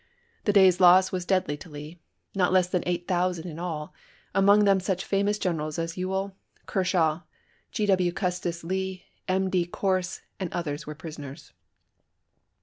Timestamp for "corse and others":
9.65-10.87